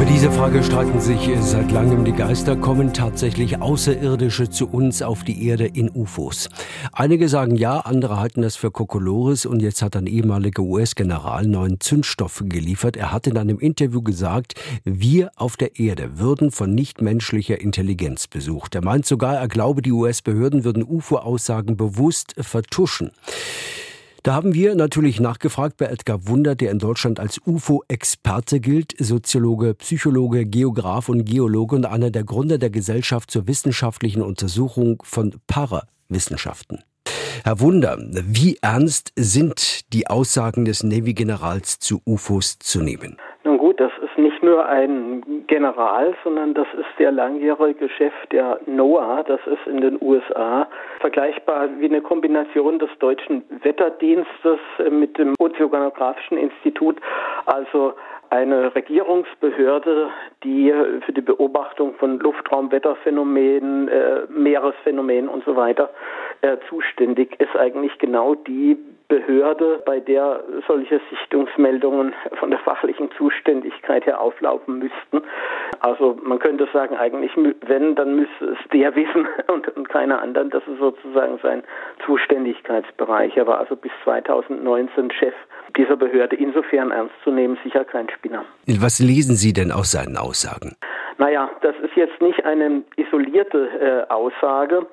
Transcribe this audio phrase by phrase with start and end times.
[0.00, 2.56] Über diese Frage streiten sich seit langem die Geister.
[2.56, 6.48] Kommen tatsächlich Außerirdische zu uns auf die Erde in UFOs?
[6.92, 11.80] Einige sagen ja, andere halten das für Kokolores und jetzt hat ein ehemaliger US-General neuen
[11.80, 12.96] Zündstoff geliefert.
[12.96, 14.54] Er hat in einem Interview gesagt,
[14.84, 18.74] wir auf der Erde würden von nichtmenschlicher Intelligenz besucht.
[18.74, 23.10] Er meint sogar, er glaube, die US-Behörden würden UFO-Aussagen bewusst vertuschen.
[24.22, 29.72] Da haben wir natürlich nachgefragt bei Edgar Wunder, der in Deutschland als UFO-Experte gilt, Soziologe,
[29.74, 36.84] Psychologe, Geograf und Geologe und einer der Gründer der Gesellschaft zur wissenschaftlichen Untersuchung von Parawissenschaften.
[37.44, 43.16] Herr Wunder, wie ernst sind die Aussagen des Navy-Generals zu UFOs zu nehmen?
[44.50, 48.60] Nun gut, das ist nicht nur ein General, sondern das ist der langjährige Chef der
[48.66, 50.68] NOAA, das ist in den USA,
[51.00, 54.58] vergleichbar wie eine Kombination des deutschen Wetterdienstes
[54.90, 56.96] mit dem Ozeanographischen Institut,
[57.46, 57.94] also
[58.30, 60.08] eine Regierungsbehörde,
[60.44, 60.72] die
[61.04, 65.90] für die Beobachtung von Luftraumwetterphänomenen, äh, Meeresphänomenen und so weiter
[66.42, 68.78] äh, zuständig ist, eigentlich genau die
[69.10, 75.20] Behörde, bei der solche Sichtungsmeldungen von der fachlichen Zuständigkeit her auflaufen müssten.
[75.80, 77.32] Also man könnte sagen, eigentlich,
[77.66, 80.48] wenn, dann müsste es der wissen und, und keiner anderen.
[80.50, 81.64] Das ist sozusagen sein
[82.06, 83.36] Zuständigkeitsbereich.
[83.36, 85.34] Er war also bis 2019 Chef
[85.76, 86.36] dieser Behörde.
[86.36, 88.44] Insofern ernst zu nehmen, sicher kein Spinner.
[88.80, 90.76] Was lesen Sie denn aus seinen Aussagen?
[91.18, 94.86] Naja, das ist jetzt nicht eine isolierte äh, Aussage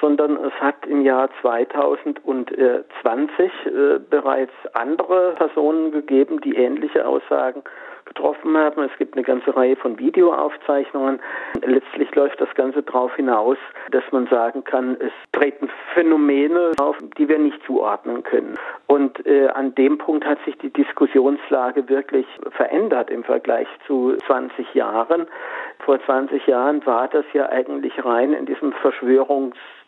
[0.00, 7.62] sondern es hat im Jahr 2020 äh, bereits andere Personen gegeben, die ähnliche Aussagen
[8.10, 8.82] getroffen haben.
[8.82, 11.20] Es gibt eine ganze Reihe von Videoaufzeichnungen.
[11.64, 13.56] Letztlich läuft das Ganze darauf hinaus,
[13.92, 18.58] dass man sagen kann, es treten Phänomene auf, die wir nicht zuordnen können.
[18.88, 24.74] Und äh, an dem Punkt hat sich die Diskussionslage wirklich verändert im Vergleich zu 20
[24.74, 25.26] Jahren.
[25.84, 28.72] Vor 20 Jahren war das ja eigentlich rein in diesem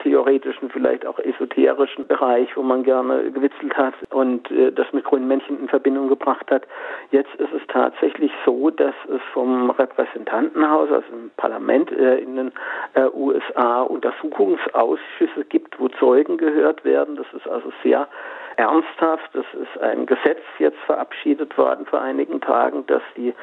[0.00, 5.28] Verschwörungstheoretischen, vielleicht auch esoterischen Bereich, wo man gerne gewitzelt hat und äh, das mit grünen
[5.28, 6.62] Männchen in Verbindung gebracht hat.
[7.10, 12.52] Jetzt ist es tatsächlich so, dass es vom Repräsentantenhaus, also im Parlament äh, in den
[12.94, 17.16] äh, USA, Untersuchungsausschüsse gibt, wo Zeugen gehört werden.
[17.16, 18.08] Das ist also sehr
[18.56, 19.34] ernsthaft.
[19.34, 23.34] Es ist ein Gesetz jetzt verabschiedet worden vor einigen Tagen, das die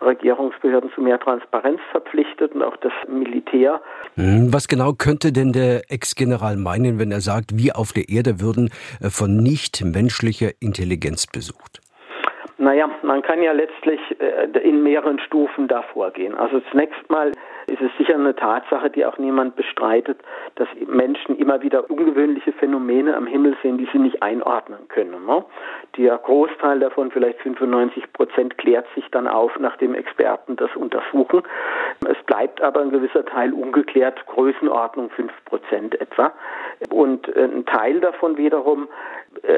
[0.00, 3.80] Regierungsbehörden zu mehr Transparenz verpflichtet und auch das Militär.
[4.14, 8.40] Hm, was genau könnte denn der Ex-General meinen, wenn er sagt, wir auf der Erde
[8.40, 11.80] würden äh, von nicht menschlicher Intelligenz besucht?
[12.60, 16.34] Naja, man kann ja letztlich äh, in mehreren Stufen da vorgehen.
[16.34, 17.32] Also zunächst mal
[17.68, 20.18] ist es sicher eine Tatsache, die auch niemand bestreitet,
[20.56, 25.24] dass Menschen immer wieder ungewöhnliche Phänomene am Himmel sehen, die sie nicht einordnen können.
[25.24, 25.42] Ne?
[25.96, 31.40] Der Großteil davon, vielleicht 95 Prozent, klärt sich dann auf, nachdem Experten das untersuchen.
[32.06, 36.34] Es bleibt aber ein gewisser Teil ungeklärt, Größenordnung 5 Prozent etwa.
[36.90, 38.86] Und ein Teil davon wiederum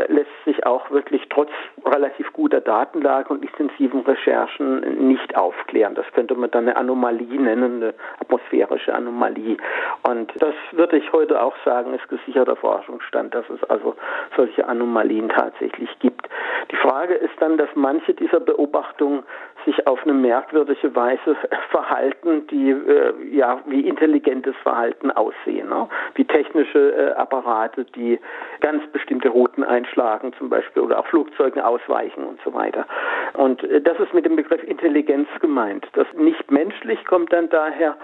[0.08, 1.50] lässt sich auch wirklich trotz
[1.84, 5.94] relativ guter Datenlage und intensiven Recherchen nicht aufklären.
[5.94, 9.56] Das könnte man dann eine Anomalie nennen, eine atmosphärische Anomalie.
[10.02, 13.96] Und das würde ich heute auch sagen, ist gesicherter Forschungsstand, dass es also
[14.36, 16.28] solche Anomalien tatsächlich gibt.
[16.70, 19.24] Die Frage ist dann, dass manche dieser Beobachtungen
[19.64, 21.36] sich auf eine merkwürdige Weise
[21.70, 25.88] verhalten, die äh, ja wie intelligentes Verhalten aussehen, ne?
[26.14, 28.18] wie technische äh, Apparate, die
[28.60, 32.86] ganz bestimmte Routen einschlagen, zum Beispiel oder auch Flugzeugen ausweichen und so weiter.
[33.34, 35.86] Und äh, das ist mit dem Begriff Intelligenz gemeint.
[35.92, 37.96] Das nicht menschlich kommt dann daher,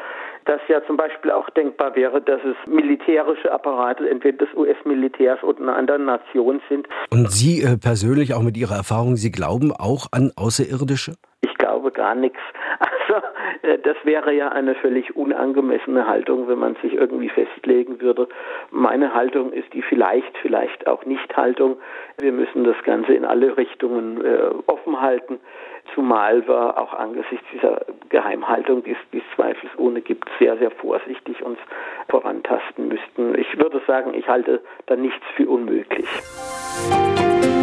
[0.48, 5.60] dass ja zum Beispiel auch denkbar wäre, dass es militärische Apparate entweder des US-Militärs oder
[5.60, 6.88] einer anderen Nation sind.
[7.10, 11.16] Und Sie äh, persönlich auch mit Ihrer Erfahrung, Sie glauben auch an Außerirdische?
[11.42, 12.40] Ich glaube gar nichts.
[13.62, 18.28] Äh, das wäre ja eine völlig unangemessene Haltung, wenn man sich irgendwie festlegen würde.
[18.70, 21.76] Meine Haltung ist die vielleicht, vielleicht auch nicht Haltung.
[22.18, 25.40] Wir müssen das Ganze in alle Richtungen äh, offen halten,
[25.94, 31.58] zumal wir auch angesichts dieser Geheimhaltung, die es zweifelsohne gibt, sehr, sehr vorsichtig uns
[32.08, 33.38] vorantasten müssten.
[33.38, 36.06] Ich würde sagen, ich halte da nichts für unmöglich.
[36.90, 37.57] Musik